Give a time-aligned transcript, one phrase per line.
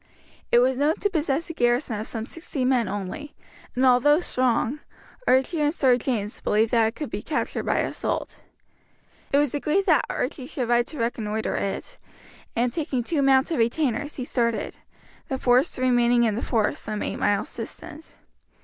[0.51, 3.35] It was known to possess a garrison of some sixty men only,
[3.75, 4.79] and although strong,
[5.27, 8.41] Archie and Sir James believed that it could be captured by assault.
[9.31, 11.99] It was arranged that Archie should ride to reconnoitre it,
[12.55, 14.77] and taking two mounted retainers he started,
[15.27, 18.15] the force remaining in the forest some eight miles distant.